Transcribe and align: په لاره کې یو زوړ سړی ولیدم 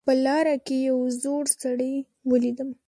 په 0.05 0.13
لاره 0.25 0.55
کې 0.65 0.77
یو 0.89 0.99
زوړ 1.21 1.43
سړی 1.61 1.93
ولیدم 2.29 2.69